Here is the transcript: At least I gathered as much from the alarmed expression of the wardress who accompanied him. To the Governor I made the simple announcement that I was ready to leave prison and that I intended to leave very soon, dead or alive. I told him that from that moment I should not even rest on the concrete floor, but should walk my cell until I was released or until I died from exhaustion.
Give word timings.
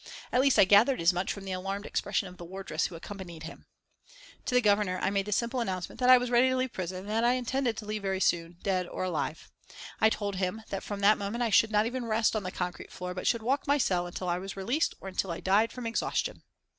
At 0.31 0.41
least 0.41 0.57
I 0.57 0.65
gathered 0.65 0.99
as 0.99 1.13
much 1.13 1.31
from 1.31 1.43
the 1.43 1.51
alarmed 1.51 1.85
expression 1.85 2.27
of 2.27 2.37
the 2.37 2.43
wardress 2.43 2.87
who 2.87 2.95
accompanied 2.95 3.43
him. 3.43 3.67
To 4.47 4.55
the 4.55 4.59
Governor 4.59 4.97
I 4.99 5.11
made 5.11 5.27
the 5.27 5.31
simple 5.31 5.59
announcement 5.59 5.99
that 5.99 6.09
I 6.09 6.17
was 6.17 6.31
ready 6.31 6.49
to 6.49 6.55
leave 6.57 6.73
prison 6.73 7.01
and 7.01 7.09
that 7.09 7.23
I 7.23 7.33
intended 7.33 7.77
to 7.77 7.85
leave 7.85 8.01
very 8.01 8.19
soon, 8.19 8.57
dead 8.63 8.87
or 8.87 9.03
alive. 9.03 9.51
I 9.99 10.09
told 10.09 10.37
him 10.37 10.63
that 10.71 10.81
from 10.81 11.01
that 11.01 11.19
moment 11.19 11.43
I 11.43 11.51
should 11.51 11.69
not 11.69 11.85
even 11.85 12.05
rest 12.05 12.35
on 12.35 12.41
the 12.41 12.49
concrete 12.49 12.91
floor, 12.91 13.13
but 13.13 13.27
should 13.27 13.43
walk 13.43 13.67
my 13.67 13.77
cell 13.77 14.07
until 14.07 14.27
I 14.27 14.39
was 14.39 14.57
released 14.57 14.95
or 15.01 15.07
until 15.07 15.29
I 15.29 15.39
died 15.39 15.71
from 15.71 15.85
exhaustion. 15.85 16.41